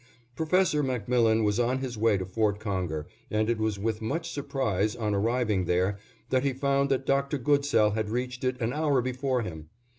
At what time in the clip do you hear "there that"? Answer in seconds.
5.65-6.41